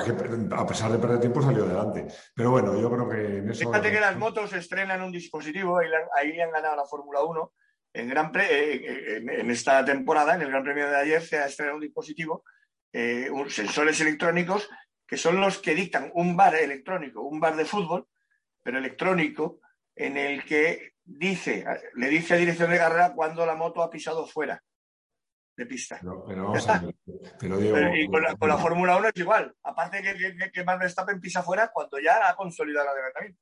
[0.55, 2.07] a pesar de perder tiempo salió adelante.
[2.35, 3.69] Pero bueno, yo creo que en eso.
[3.71, 7.53] Fíjate que las motos estrenan un dispositivo, ahí, ahí le han ganado la Fórmula 1.
[7.93, 11.77] En, gran eh, en, esta temporada, en el Gran Premio de ayer, se ha estrenado
[11.77, 12.45] un dispositivo
[12.93, 14.69] eh, sensores electrónicos
[15.11, 18.07] que son los que dictan un bar electrónico, un bar de fútbol,
[18.63, 19.61] pero electrónico,
[19.97, 24.25] en el que dice, le dice a dirección de carrera cuando la moto ha pisado
[24.25, 24.63] fuera
[25.57, 26.01] de pista.
[27.41, 29.53] Pero, y con la, Fórmula 1 es igual.
[29.65, 33.41] Aparte que, que, que Max Verstappen pisa fuera cuando ya ha consolidado el adelantamiento.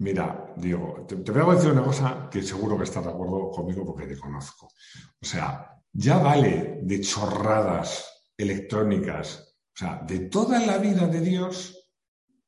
[0.00, 3.50] Mira, Diego, te, te, voy a decir una cosa que seguro que estás de acuerdo
[3.50, 4.66] conmigo porque te conozco.
[4.66, 11.92] O sea, ya vale de chorradas electrónicas, o sea, de toda la vida de Dios,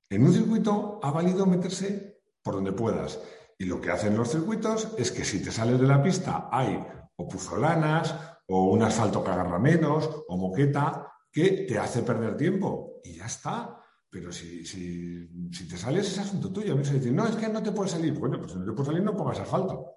[0.09, 3.21] en un circuito ha valido meterse por donde puedas.
[3.59, 6.83] Y lo que hacen los circuitos es que si te sales de la pista hay
[7.17, 8.15] o puzolanas
[8.47, 13.01] o un asfalto que agarra menos o moqueta que te hace perder tiempo.
[13.05, 13.77] Y ya está.
[14.09, 15.29] Pero si, si,
[15.69, 16.73] te sales es asunto tuyo.
[16.73, 18.15] A mí se dice, no, es que no te puedes salir.
[18.15, 19.95] Bueno, pues si no te puedes salir no pongas asfalto.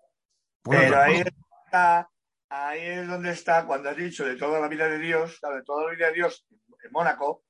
[0.63, 1.23] Pero ahí
[1.65, 2.07] está
[2.53, 5.85] ahí es donde está, cuando has dicho de toda la vida de Dios, de toda
[5.85, 6.45] la vida de Dios
[6.83, 7.43] en Mónaco,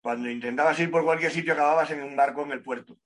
[0.00, 2.98] cuando intentabas ir por cualquier sitio acababas en un barco en el puerto.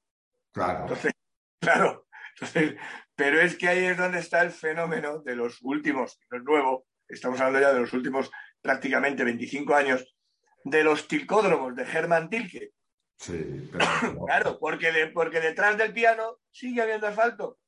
[0.52, 0.80] Claro.
[0.82, 1.12] Entonces,
[1.60, 2.06] claro.
[2.34, 2.76] Entonces,
[3.14, 6.86] pero es que ahí es donde está el fenómeno de los últimos, no es nuevo,
[7.08, 8.30] estamos hablando ya de los últimos
[8.62, 10.16] prácticamente 25 años,
[10.64, 12.72] de los tilcódromos de Germán Tilke.
[13.18, 13.70] Sí,
[14.26, 17.58] claro, porque, porque detrás del piano sigue habiendo asfalto.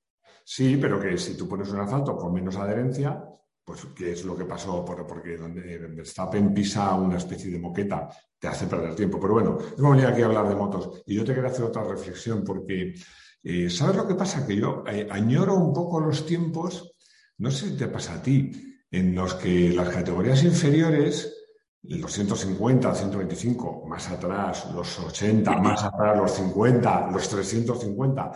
[0.45, 3.25] Sí, pero que si tú pones un asfalto con menos adherencia,
[3.65, 8.09] pues qué es lo que pasó, porque donde Verstappen pisa una especie de moqueta,
[8.39, 9.19] te hace perder tiempo.
[9.19, 11.83] Pero bueno, hemos venido aquí a hablar de motos y yo te quería hacer otra
[11.83, 12.95] reflexión porque,
[13.43, 14.47] eh, ¿sabes lo que pasa?
[14.47, 16.95] Que yo eh, añoro un poco los tiempos,
[17.39, 18.53] no sé si te pasa a ti,
[18.91, 21.35] en los que las categorías inferiores,
[21.83, 28.31] los 150, 125, más atrás, los 80, más atrás, los 50, los 350,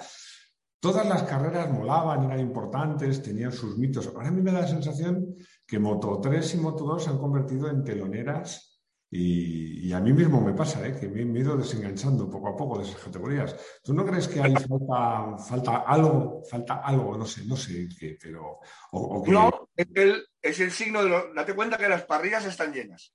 [0.81, 4.07] Todas las carreras molaban, eran importantes, tenían sus mitos.
[4.07, 5.35] Ahora a mí me da la sensación
[5.67, 8.69] que Moto 3 y Moto 2 se han convertido en teloneras
[9.11, 10.95] y, a mí mismo me pasa, ¿eh?
[10.99, 13.57] que me, he ido desenganchando poco a poco de esas categorías.
[13.83, 18.19] ¿Tú no crees que hay falta, falta algo, falta algo, no sé, no sé qué,
[18.21, 18.59] pero...
[18.93, 21.35] No, es el, es el signo de lo...
[21.35, 23.15] Date cuenta que las parrillas están llenas.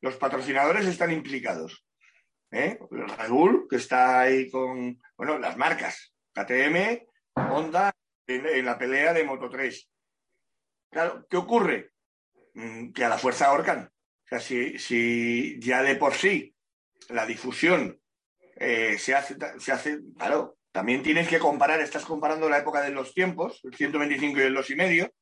[0.00, 1.84] Los patrocinadores están implicados.
[2.52, 2.78] ¿eh?
[2.90, 7.06] Red que está ahí con, bueno, las marcas, KTM,
[7.50, 7.94] Honda
[8.26, 9.88] en, la pelea de Moto 3.
[10.90, 11.92] Claro, ¿qué ocurre?
[12.54, 13.90] Mm, que a la fuerza ahorcan.
[14.24, 16.54] O sea, si, ya de por sí
[17.10, 18.00] la difusión
[18.56, 22.90] eh, se, hace, se hace, claro, también tienes que comparar, estás comparando la época de
[22.90, 25.14] los tiempos, el 125 y el 2 y medio,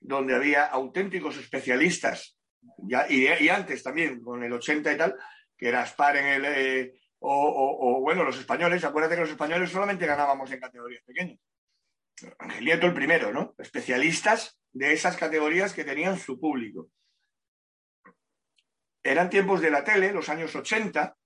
[0.00, 2.38] donde había auténticos especialistas,
[2.78, 5.16] ya, y, antes también, con el 80 y tal,
[5.56, 10.06] que era Spar en el, eh, o, bueno, los españoles, acuérdate que los españoles solamente
[10.06, 11.38] ganábamos en categorías pequeñas.
[12.38, 13.54] Angelieto el primero, ¿no?
[13.58, 16.88] Especialistas de esas categorías que tenían su público.
[19.02, 21.16] Eran tiempos de la tele, los años 80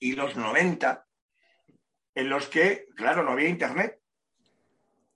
[0.00, 1.06] y los 90,
[2.14, 3.98] en los que, claro, no había internet.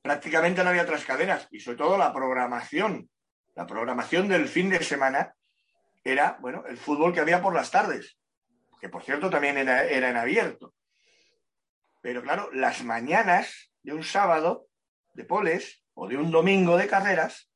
[0.03, 3.11] Prácticamente no había otras cadenas y sobre todo la programación,
[3.55, 5.35] la programación del fin de semana
[6.03, 8.19] era, bueno, el fútbol que había por las tardes
[8.81, 10.75] que por cierto también era, en abierto.
[12.01, 14.69] Pero claro, las mañanas de un sábado
[15.15, 17.51] de poles o de un domingo de carreras,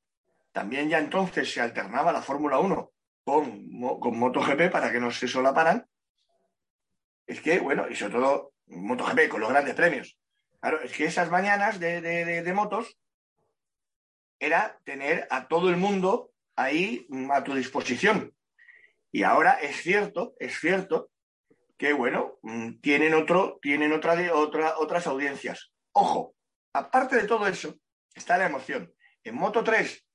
[0.52, 2.92] también ya entonces se alternaba la Fórmula 1
[3.24, 5.86] con, con MotoGP para que no se solaparan.
[7.26, 10.18] Es que, bueno, y sobre todo MotoGP con los grandes premios.
[10.60, 12.96] Claro, es que esas mañanas de, de motos
[14.38, 18.34] era tener a todo el mundo ahí a tu disposición.
[19.12, 21.10] Y ahora es cierto, es cierto
[21.76, 25.72] que bueno, mm, tienen, otro, tienen otra, otra, otras audiencias.
[25.92, 26.34] Ojo,
[26.72, 27.76] aparte de todo eso,
[28.14, 28.92] está la emoción.
[29.22, 30.06] En Moto 3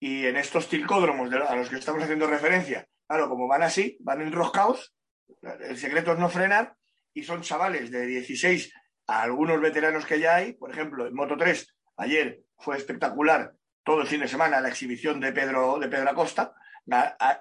[0.00, 4.20] y en estos tilcódromos a los que estamos haciendo referencia, claro, como van así, van
[4.20, 4.94] enroscados,
[5.42, 6.74] El secreto es no frenar
[7.12, 8.72] y son chavales de 16
[9.06, 10.52] a algunos veteranos que ya hay.
[10.54, 13.52] Por ejemplo, en Moto 3, ayer fue espectacular
[13.84, 16.54] todo el fin de semana la exhibición de Pedro, de Pedro Acosta.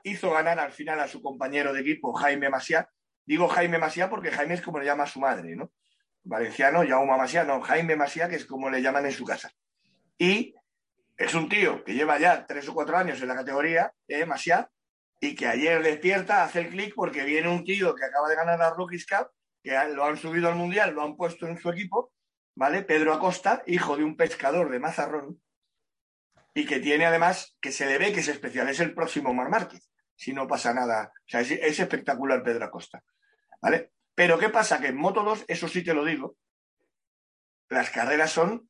[0.04, 2.90] Hizo ganar al final a su compañero de equipo, Jaime Masiá.
[3.26, 5.72] Digo Jaime Masiá porque Jaime es como le llama su madre, ¿no?
[6.24, 9.52] Valenciano, Jaume Masiá, no, Jaime Masiá, que es como le llaman en su casa.
[10.18, 10.56] Y
[11.18, 14.26] es un tío que lleva ya tres o cuatro años en la categoría, eh,
[15.22, 18.60] y que ayer despierta, hace el clic porque viene un tío que acaba de ganar
[18.60, 19.30] la Rookies Cup,
[19.64, 22.12] que lo han subido al Mundial, lo han puesto en su equipo,
[22.56, 22.82] ¿vale?
[22.84, 25.42] Pedro Acosta, hijo de un pescador de Mazarrón,
[26.58, 29.50] y que tiene además, que se le ve que es especial, es el próximo Mar
[29.50, 31.12] Márquez, si no pasa nada.
[31.14, 33.04] O sea, es, es espectacular Pedro Acosta,
[33.62, 33.92] ¿vale?
[34.16, 34.80] Pero ¿qué pasa?
[34.80, 36.38] Que en Moto 2, eso sí te lo digo,
[37.68, 38.70] las carreras son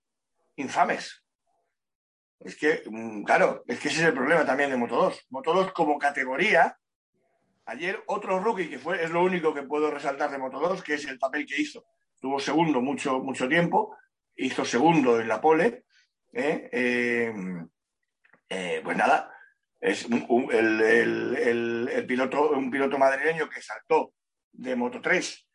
[0.55, 1.23] infames.
[2.39, 5.27] Es que, mm, claro, es que ese es el problema también de Moto 2.
[5.29, 6.79] Moto 2 como categoría,
[7.65, 10.95] ayer otro rookie, que fue, es lo único que puedo resaltar de Moto 2, que
[10.95, 11.85] es el papel que hizo.
[12.19, 13.95] Tuvo segundo mucho, mucho tiempo,
[14.35, 15.85] hizo segundo en la pole.
[16.33, 16.67] ¿eh?
[16.71, 17.33] Eh,
[18.49, 19.31] eh, pues nada,
[19.79, 24.13] es el, piloto, un piloto madrileño que saltó
[24.51, 25.47] de Moto 3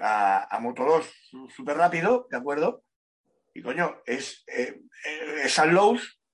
[0.00, 2.84] a, a Moto 2 súper rápido, ¿de acuerdo?
[3.54, 5.76] Y coño, es, eh, eh San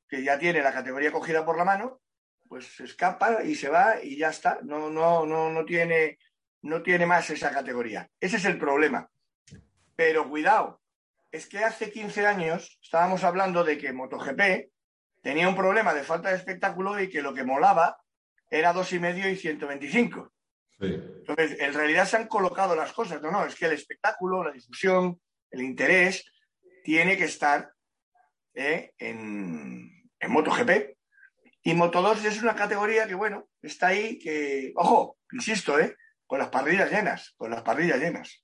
[0.08, 2.00] que ya tiene la categoría cogida por la mano,
[2.48, 4.60] pues se escapa y se va y ya está.
[4.62, 6.18] No, no, no, no tiene,
[6.62, 8.08] no tiene más esa categoría.
[8.20, 9.10] Ese es el problema.
[9.96, 10.80] Pero cuidado,
[11.30, 14.70] es que hace 15 años estábamos hablando de que MotoGP
[15.28, 18.00] tenía un problema de falta de espectáculo y que lo que molaba
[18.50, 20.32] era dos y medio y 125.
[20.80, 23.20] Entonces, en realidad se han colocado las cosas.
[23.20, 26.24] No, no, es que el espectáculo, la difusión, el interés
[26.82, 27.70] tiene que estar
[28.54, 30.96] eh, en, en MotoGP.
[31.62, 35.94] Y Moto 2 es una categoría que, bueno, está ahí, que, ojo, insisto, ¿eh?
[36.26, 38.42] con las parrillas llenas, con las parrillas llenas.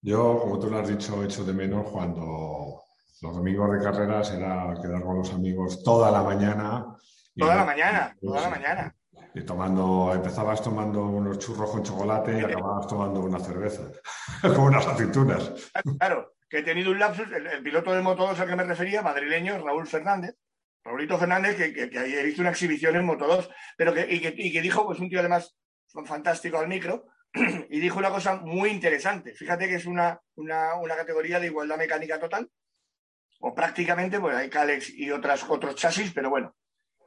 [0.00, 2.82] Yo, como tú lo has dicho, echo de menos cuando
[3.22, 6.84] los domingos de carreras era quedar con los amigos toda la mañana.
[7.36, 8.96] Toda la mañana, toda la mañana.
[9.34, 13.84] Y tomando, empezabas tomando unos churros con chocolate y acababas tomando una cerveza,
[14.42, 15.52] con unas aceitunas.
[15.98, 19.00] Claro, que he tenido un lapsus, el, piloto de Moto 2 al que me refería,
[19.00, 20.34] madrileño, Raúl Fernández,
[20.84, 24.20] Raúlito Fernández, que, que, que visto una exhibición en Moto 2, pero que, y,
[24.52, 25.56] que, dijo, pues un tío además
[26.04, 27.06] fantástico al micro,
[27.70, 29.32] y dijo una cosa muy interesante.
[29.34, 32.50] Fíjate que es una, una, categoría de igualdad mecánica total,
[33.42, 36.56] o prácticamente, pues hay Calex y otras, otros chasis, pero bueno.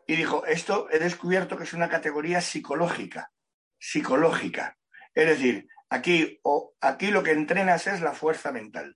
[0.05, 3.31] Y dijo, esto he descubierto que es una categoría psicológica,
[3.79, 4.77] psicológica.
[5.15, 8.95] Es decir, aquí, o, aquí lo que entrenas es la fuerza mental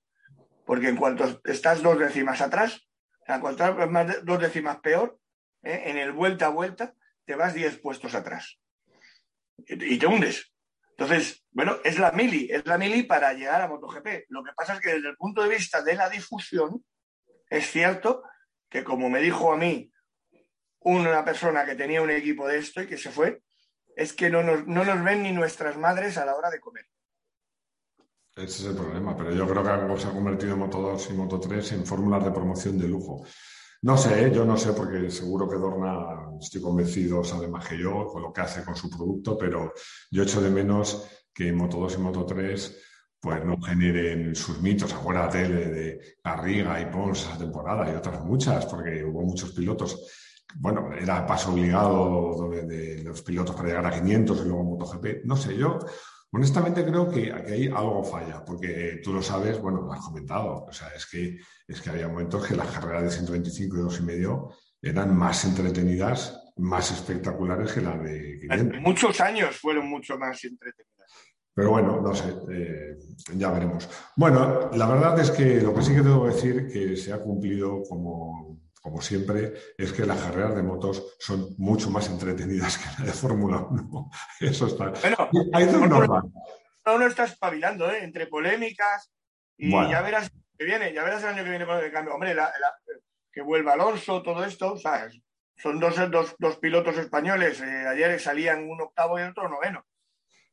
[0.70, 2.88] porque en cuanto estás dos décimas atrás,
[3.26, 5.18] en cuanto estás dos décimas peor,
[5.64, 5.82] ¿eh?
[5.88, 6.94] en el vuelta a vuelta,
[7.26, 8.60] te vas diez puestos atrás
[9.66, 10.54] y te hundes.
[10.92, 14.26] Entonces, bueno, es la mili, es la mili para llegar a MotoGP.
[14.28, 16.86] Lo que pasa es que desde el punto de vista de la difusión,
[17.50, 18.24] es cierto
[18.70, 19.92] que como me dijo a mí
[20.82, 23.42] una persona que tenía un equipo de esto y que se fue,
[23.96, 26.86] es que no nos, no nos ven ni nuestras madres a la hora de comer.
[28.36, 31.14] Ese es el problema, pero yo creo que se ha convertido en Moto 2 y
[31.14, 33.26] Moto 3 en fórmulas de promoción de lujo.
[33.82, 34.32] No sé, ¿eh?
[34.34, 38.32] yo no sé, porque seguro que Dorna, estoy convencido, sabe más que yo con lo
[38.32, 39.74] que hace con su producto, pero
[40.12, 42.89] yo echo de menos que Moto 2 y Moto 3
[43.20, 44.94] pues no generen sus mitos.
[44.94, 50.00] Acuérdate de, de Garriga y Pons esa temporada y otras muchas, porque hubo muchos pilotos.
[50.56, 55.26] Bueno, era paso obligado de, los pilotos para llegar a 500 y luego MotoGP.
[55.26, 55.80] No sé, yo
[56.32, 60.66] Honestamente creo que aquí hay algo falla, porque tú lo sabes, bueno, lo has comentado,
[60.66, 64.56] o sea, es que, es que había momentos que las carreras de 125 y 2,5
[64.80, 68.82] eran más entretenidas, más espectaculares que las de 500.
[68.82, 70.99] Muchos años fueron mucho más entretenidas.
[71.60, 72.98] Pero bueno, no sé, eh,
[73.36, 73.90] ya veremos.
[74.16, 77.84] Bueno, la verdad es que lo que sí que debo decir que se ha cumplido
[77.84, 83.08] como como siempre, es que las carreras de motos son mucho más entretenidas que la
[83.08, 84.10] de Fórmula 1.
[84.40, 84.94] Eso está.
[85.02, 86.24] Bueno, hay Fórmula
[86.86, 88.06] 1 está espabilando, ¿eh?
[88.06, 89.12] Entre polémicas
[89.58, 92.14] y ya verás que viene, ya verás el año que viene con el cambio.
[92.14, 92.38] Hombre,
[93.34, 95.20] que vuelva Alonso, todo esto, ¿sabes?
[95.58, 97.60] Son dos, dos, dos pilotos españoles.
[97.60, 99.86] Eh, ayer salían un octavo y otro noveno.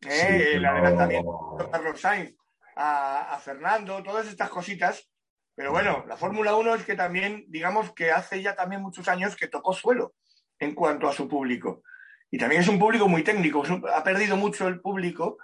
[0.02, 0.52] ¿Eh?
[0.54, 2.34] el adelantamiento de Carlos Sainz
[2.76, 5.08] a, a Fernando, todas estas cositas
[5.56, 9.34] pero bueno, la Fórmula 1 es que también, digamos que hace ya también muchos años
[9.34, 10.14] que tocó suelo
[10.58, 11.82] en cuanto a su público.
[12.30, 13.62] Y también es un público muy técnico.
[13.94, 15.38] Ha perdido mucho el público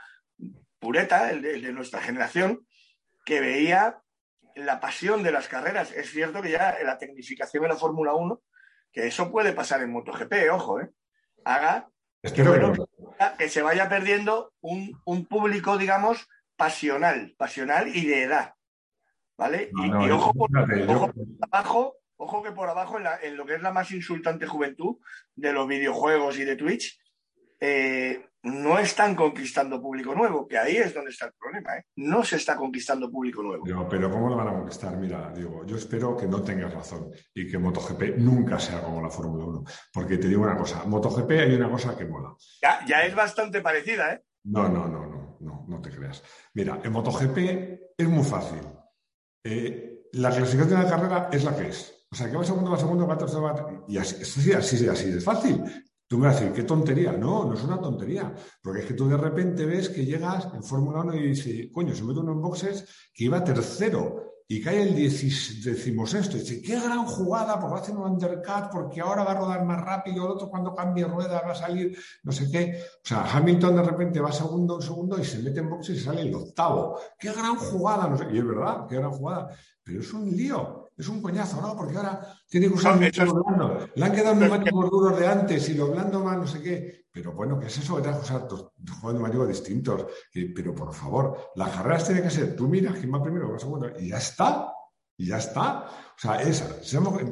[0.78, 2.66] pureta, el de, nuestra generación,
[3.24, 4.02] que veía
[4.54, 5.92] la pasión de las carreras.
[5.92, 8.42] Es cierto que ya la tecnificación de la Fórmula 1,
[8.92, 10.90] que eso puede pasar en MotoGP, ojo, ¿eh?
[11.44, 11.88] Haga
[12.34, 12.44] que
[13.38, 18.54] que se vaya perdiendo un, público, digamos, pasional, pasional y de edad.
[19.36, 19.70] ¿Vale?
[19.74, 20.50] y, ojo, por,
[21.40, 24.98] abajo, ojo que por abajo, en, lo que es la más insultante juventud
[25.34, 27.00] de los videojuegos y de Twitch,
[27.58, 31.76] eh, no están conquistando público nuevo, que ahí es donde está el problema.
[31.76, 31.84] ¿eh?
[31.96, 33.64] No se está conquistando público nuevo.
[33.88, 34.96] pero ¿cómo lo van a conquistar?
[34.96, 39.10] Mira, digo, yo espero que no tengas razón y que MotoGP nunca sea como la
[39.10, 39.64] Fórmula 1.
[39.92, 42.34] Porque te digo una cosa, MotoGP hay una cosa que mola.
[42.60, 44.22] Ya, ya es bastante parecida, ¿eh?
[44.44, 46.22] No, no, no, no, no, no te creas.
[46.54, 47.38] Mira, en MotoGP
[47.96, 48.60] es muy fácil.
[49.44, 52.06] Eh, la clasificación de la carrera es la que es.
[52.10, 53.84] O sea, que va segundo, va segundo, va tercero, va...
[53.88, 55.62] Y así, así, así, así de fácil.
[56.12, 57.12] Tú me vas a decir, qué tontería.
[57.12, 58.34] No, no es una tontería.
[58.62, 61.94] Porque es que tú de repente ves que llegas en Fórmula 1 y dices, coño,
[61.94, 66.36] se mete uno en boxes que iba tercero y cae el decimosexto.
[66.36, 69.38] Y dice, qué gran jugada, porque va a hacer un undercut, porque ahora va a
[69.38, 72.78] rodar más rápido, el otro cuando cambie rueda va a salir, no sé qué.
[73.02, 76.00] O sea, Hamilton de repente va segundo, un segundo y se mete en boxes y
[76.00, 77.00] sale el octavo.
[77.18, 78.26] Qué gran jugada, no sé.
[78.30, 79.48] Y es verdad, qué gran jugada.
[79.82, 81.76] Pero es un lío es un coñazo, ¿no?
[81.76, 83.90] Porque ahora tiene que usar neumáticos blandos.
[83.94, 87.06] Le han quedado neumáticos duros de antes y lo blando más, no sé qué.
[87.10, 90.06] Pero bueno, ¿qué es eso que te que usar dos, juegos neumáticos distintos?
[90.54, 93.90] pero por favor, las carreras tienen que ser, tú miras quién va primero, va segundo,
[93.98, 94.72] y ya está.
[95.16, 95.84] Y ya está.
[95.84, 96.78] O sea, esa,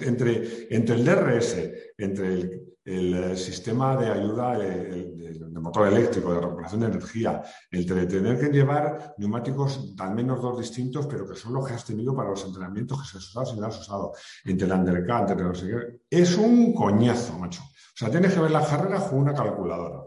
[0.05, 1.57] entre, entre el DRS,
[1.97, 7.85] entre el, el eh, sistema de ayuda de, motor eléctrico, de recuperación de energía, el
[7.85, 11.85] de tener que llevar neumáticos al menos dos distintos, pero que son los que has
[11.85, 14.13] tenido para los entrenamientos que se has usado, si no has usado,
[14.47, 15.63] entre el undercut, entre los
[16.09, 17.63] es un coñazo, macho.
[17.63, 20.01] O sea, tienes que ver la carrera con una calculadora.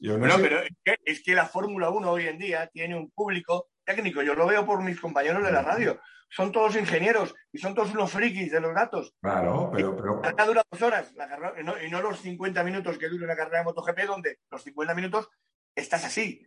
[0.00, 3.70] bueno, pero es que, es que la Fórmula 1 hoy en día tiene un público
[3.84, 7.74] técnico, yo lo veo por mis compañeros de la radio son todos ingenieros y son
[7.74, 9.14] todos unos frikis de los datos.
[9.20, 9.96] Claro, pero.
[9.96, 10.16] pero...
[10.22, 13.36] La carrera dura dos horas la carrera, y, no, los 50 minutos que dura una
[13.36, 15.28] carrera de MotoGP, donde los 50 minutos
[15.74, 16.46] estás así.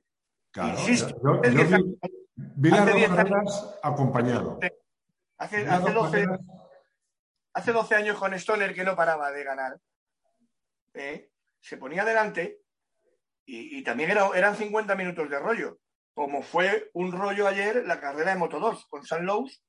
[0.51, 1.41] Claro, Insisto, yo,
[2.35, 4.59] vi, las dos carreras acompañado.
[5.37, 6.27] Hace, hace, 12,
[7.53, 9.77] hace 12 años con Stoner que no paraba de ganar.
[10.93, 11.29] ¿eh?
[11.59, 12.61] Se ponía adelante
[13.45, 15.79] y, y también era, eran 50 minutos de rollo
[16.13, 19.63] como fue un rollo ayer la carrera de Moto 2 con San Lowe's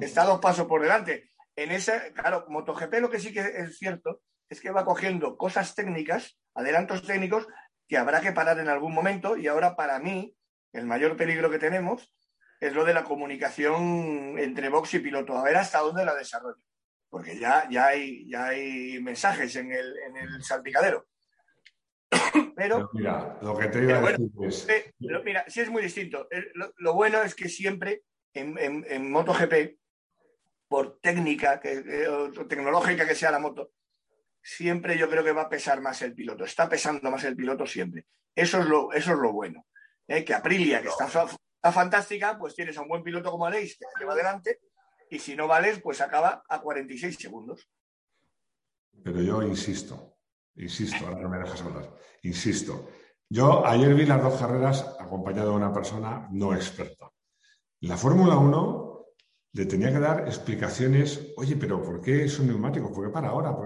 [0.00, 1.30] está, dos pasos por delante.
[1.54, 5.74] En ese, claro, MotoGP lo que sí que es cierto es que va cogiendo cosas
[5.74, 7.46] técnicas, adelantos técnicos,
[7.86, 9.36] que habrá que parar en algún momento.
[9.36, 10.34] Y ahora, para mí,
[10.72, 12.12] el mayor peligro que tenemos
[12.58, 16.60] es lo de la comunicación entre box y piloto, a ver hasta dónde la desarrolla.
[17.08, 21.06] Porque ya, ya, hay, ya hay mensajes en el, en el salpicadero.
[22.56, 24.68] Pero, mira, lo que te iba a decir es...
[24.68, 24.94] Eh,
[25.24, 26.28] mira, sí es muy distinto.
[26.76, 28.02] Lo, bueno es que siempre
[28.34, 29.78] en, en, MotoGP,
[30.68, 31.82] por técnica que,
[32.48, 33.72] tecnológica que sea la moto,
[34.42, 36.44] siempre yo creo que va a pesar más el piloto.
[36.44, 38.06] Está pesando más el piloto siempre.
[38.34, 39.66] Eso es lo, eso es lo bueno.
[40.06, 40.24] ¿eh?
[40.24, 41.08] Que Aprilia, que está,
[41.72, 44.60] fantástica, pues tienes a un buen piloto como Aleix que lleva adelante,
[45.10, 47.68] y si no vales, pues acaba a 46 segundos.
[49.02, 50.18] Pero yo insisto,
[50.56, 51.94] Insisto, ahora no me dejas hablar.
[52.22, 52.88] Insisto.
[53.28, 57.10] Yo ayer vi las dos carreras acompañado de una persona no experta.
[57.80, 59.06] La Fórmula 1
[59.52, 62.92] le tenía que dar explicaciones, oye, pero ¿por qué es un neumático?
[62.92, 63.56] ¿Por qué para ahora?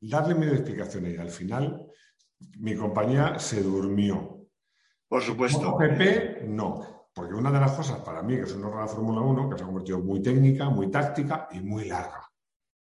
[0.00, 1.86] Darle medio explicaciones y al final
[2.58, 4.46] mi compañía se durmió.
[5.08, 5.78] Por supuesto.
[6.46, 7.08] No.
[7.14, 9.62] Porque una de las cosas para mí, que es una la Fórmula 1, que se
[9.62, 12.30] ha convertido muy técnica, muy táctica y muy larga.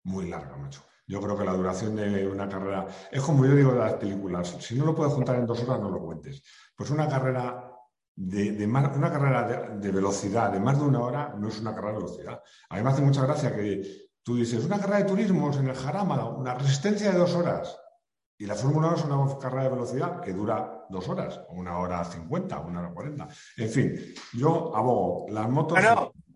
[0.05, 0.83] Muy larga, macho.
[1.09, 4.57] Yo creo que la duración de una carrera es como yo digo de las películas.
[4.61, 6.43] Si no lo puedes juntar en dos horas, no lo cuentes.
[6.77, 7.73] Pues una carrera
[8.15, 12.05] de, una carrera de, velocidad de más de una hora no es una carrera de
[12.05, 12.43] velocidad.
[12.69, 15.77] A mí me hace mucha gracia que tú dices, una carrera de turismos en el
[15.77, 17.79] Jarama, una resistencia de dos horas.
[18.37, 22.05] Y la Fórmula 1 es una carrera de velocidad que dura dos horas, una hora
[22.05, 23.29] cincuenta, una hora cuarenta.
[23.57, 23.95] En fin,
[24.35, 25.79] yo abogo, las motos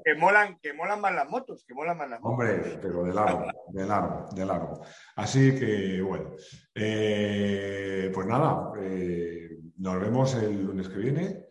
[0.05, 2.33] que molan, que molan más las motos, que molan más las motos.
[2.33, 4.81] Hombre, pero de largo, de largo, de largo.
[5.17, 6.33] Así que, bueno,
[6.75, 11.47] eh, pues nada, eh, nos vemos el lunes que viene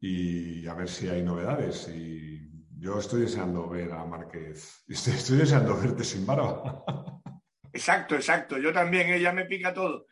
[0.00, 1.88] y a ver si hay novedades.
[1.88, 6.84] Y yo estoy deseando ver a Márquez, estoy, deseando verte sin barba.
[7.74, 8.58] Exacto, exacto.
[8.58, 10.06] Yo también, ella eh, me pica todo.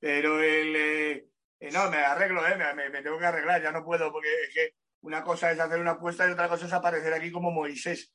[0.00, 1.24] Pero el...
[1.72, 2.42] no, me arreglo,
[2.74, 4.74] me, me, tengo que arreglar, ya no puedo porque es que
[5.04, 8.12] una cosa es hacer una apuesta y otra cosa es aparecer aquí como Moisés.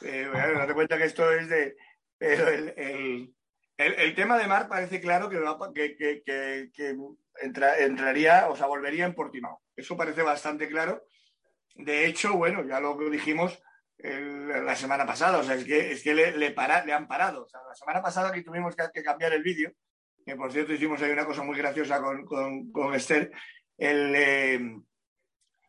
[0.00, 1.76] Eh, date cuenta que esto es de...
[2.16, 6.96] Pero el, tema de Mar parece claro que, que,
[7.42, 9.60] entraría, o sea, volvería en Portimao.
[9.76, 11.04] Eso parece bastante claro.
[11.74, 13.62] De hecho, bueno, ya lo dijimos
[13.98, 16.54] la semana pasada, o sea, es que, es que le,
[16.92, 17.44] han parado.
[17.44, 19.72] O sea, la semana pasada que tuvimos que, cambiar el vídeo,
[20.24, 23.30] que por cierto hicimos ahí una cosa muy graciosa con, con, Esther,
[23.76, 24.60] el, eh,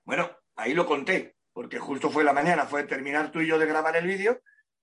[0.05, 3.65] bueno, ahí lo conté, porque justo fue la mañana, fue terminar tú y yo de
[3.65, 4.41] grabar el vídeo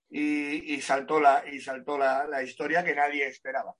[0.09, 3.73] y, saltó, la, y saltó la, historia que nadie esperaba.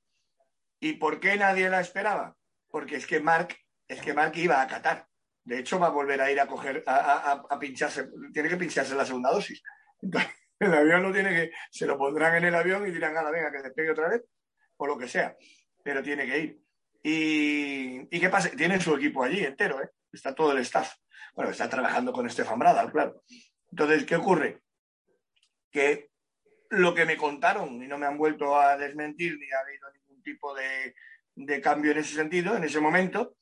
[0.80, 2.36] ¿Y por qué nadie la esperaba?
[2.70, 3.56] Porque es que Mark,
[3.88, 5.08] es que Mark iba a Qatar.
[5.44, 9.06] De hecho, va a volver a ir a coger, a, pincharse, tiene que pincharse la
[9.06, 9.62] segunda dosis.
[10.02, 13.24] Entonces, el avión no tiene que, se lo pondrán en el avión y dirán, a
[13.24, 14.24] la venga, que despegue otra vez,
[14.78, 15.36] o lo que sea,
[15.84, 16.60] pero tiene que ir.
[17.04, 18.50] ¿Y, qué pasa?
[18.52, 19.90] Tiene su equipo allí entero, ¿eh?
[20.12, 20.96] está todo el staff.
[21.34, 23.24] Bueno, está trabajando con Estefan Bradal, claro.
[23.72, 24.62] Entonces, ¿qué ocurre?
[25.72, 26.10] Que
[26.70, 30.22] lo que me contaron, y no me han vuelto a desmentir ni ha habido ningún
[30.22, 33.36] tipo de, cambio en ese sentido, en ese momento,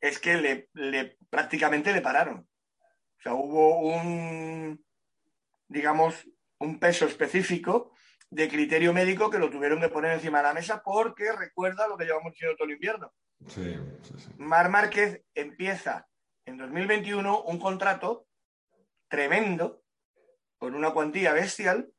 [0.00, 2.38] es que le, prácticamente le pararon.
[2.38, 4.82] O sea, hubo un,
[5.68, 6.26] digamos,
[6.58, 7.92] un peso específico
[8.30, 11.96] de criterio médico que lo tuvieron que poner encima de la mesa porque recuerda lo
[11.96, 13.12] que llevamos diciendo todo el invierno.
[14.38, 16.06] Mar Márquez empieza
[16.46, 18.26] en 2021 un contrato
[19.08, 19.82] tremendo
[20.56, 21.92] con una cuantía bestial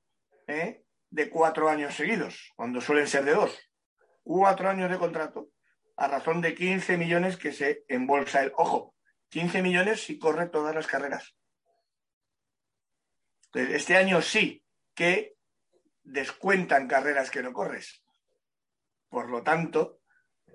[0.47, 0.83] ¿eh?
[1.09, 3.57] de cuatro años seguidos, cuando suelen ser de dos.
[4.23, 5.49] Cuatro años de contrato
[5.95, 8.51] a razón de 15 millones que se embolsa el.
[8.57, 8.95] Ojo,
[9.29, 11.35] 15 millones si corre todas las carreras.
[13.53, 15.35] Este año sí que
[16.03, 18.03] descuentan carreras que no corres.
[19.09, 20.01] Por lo tanto,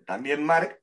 [0.06, 0.80] también Mark,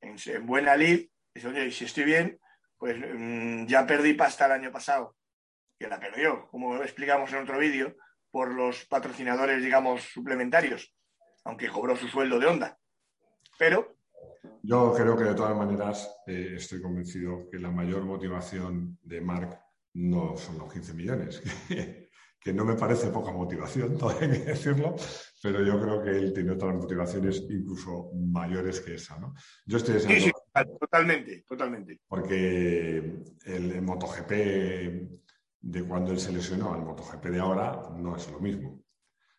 [0.00, 2.40] en, buena lid, dice, oye, si estoy bien,
[2.78, 5.16] pues mm, ya perdí pasta el año pasado,
[5.78, 7.96] que la perdió, como explicamos en otro vídeo,
[8.30, 10.94] por los patrocinadores, digamos, suplementarios,
[11.44, 12.78] aunque cobró su sueldo de onda.
[13.58, 13.96] Pero...
[14.62, 19.58] Yo creo que de todas maneras eh, estoy convencido que la mayor motivación de Mark
[19.94, 21.42] no son los 15 millones,
[22.40, 24.96] que, no me parece poca motivación, todo hay que decirlo,
[25.42, 29.18] pero yo creo que él tiene otras motivaciones incluso mayores que esa.
[29.18, 29.34] ¿no?
[29.66, 30.32] Yo estoy deseando, sí, sí,
[30.78, 32.00] totalmente, totalmente.
[32.08, 32.98] Porque
[33.46, 34.30] el, el MotoGP
[35.62, 38.82] de cuando él se lesionó al MotoGP de ahora no es lo mismo.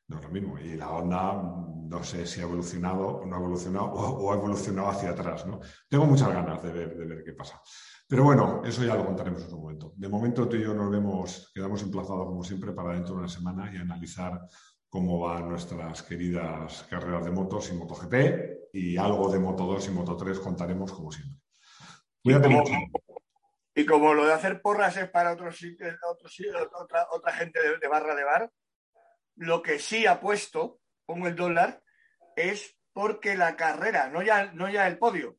[0.07, 0.59] No es lo mismo.
[0.59, 1.41] Y la Honda,
[1.87, 5.45] no sé si ha evolucionado o no ha evolucionado o, ha evolucionado hacia atrás.
[5.47, 5.59] ¿no?
[5.87, 7.61] Tengo muchas ganas de ver, de ver qué pasa.
[8.07, 9.93] Pero bueno, eso ya lo contaremos en otro momento.
[9.95, 13.29] De momento tú y yo nos vemos, quedamos emplazados como siempre para dentro de una
[13.29, 14.41] semana y analizar
[14.89, 19.91] cómo van nuestras queridas carreras de motos y MotoGP y algo de Moto 2 y
[19.91, 21.39] Moto 3 contaremos como siempre.
[22.23, 22.73] Cuídate mucho.
[23.73, 25.59] Y como lo de hacer porras es para otros,
[26.73, 28.51] otra, otra gente de, barra de bar,
[29.35, 31.81] lo que sí ha puesto, pongo el dólar,
[32.35, 35.37] es porque la carrera, no ya, no ya el podio,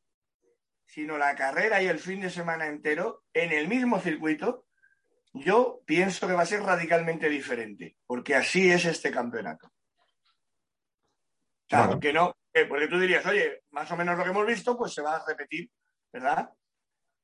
[0.87, 4.67] sino la carrera y el fin de semana entero, en el mismo circuito,
[5.35, 9.73] yo pienso que va a ser radicalmente diferente, porque así es este campeonato.
[11.69, 12.35] Claro, que no,
[12.69, 15.25] porque tú dirías, oye, más o menos lo que hemos visto, pues se va a
[15.27, 15.71] repetir,
[16.13, 16.51] ¿verdad?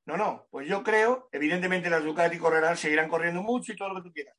[0.06, 3.96] No, no, pues yo creo, evidentemente las Ducati correrán, seguirán corriendo mucho y todo lo
[3.96, 4.34] que tú quieras.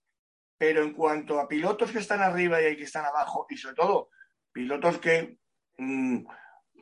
[0.57, 4.09] Pero en cuanto a pilotos que están arriba y que están abajo, y sobre todo
[4.51, 5.37] pilotos que
[5.77, 6.25] mm,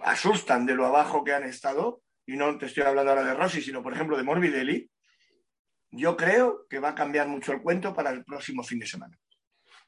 [0.01, 3.61] asustan de lo abajo que han estado, y no te estoy hablando ahora de Rossi,
[3.61, 4.89] sino por ejemplo de Morbidelli,
[5.91, 9.17] yo creo que va a cambiar mucho el cuento para el próximo fin de semana.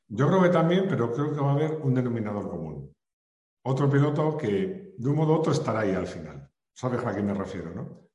[0.08, 2.94] Yo creo que también, pero creo que va a haber un denominador común.
[3.70, 6.52] Otro piloto que de un modo u otro estará ahí al final.
[6.74, 8.10] ¿Sabes a quién me refiero, no?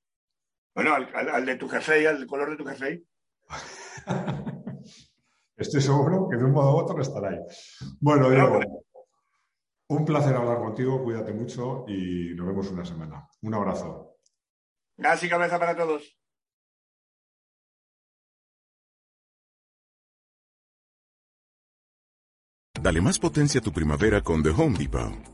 [0.74, 3.06] Bueno, al, de tu jersey, al color de tu jersey.
[5.56, 7.38] Estoy seguro que de un modo u otro estará ahí.
[8.00, 8.58] Bueno, Diego,
[9.90, 13.28] un placer hablar contigo, cuídate mucho y nos vemos una semana.
[13.42, 14.16] Un abrazo.
[14.96, 16.18] Gas y cabeza para todos.
[22.82, 25.33] Dale más potencia a tu primavera con The Home Depot.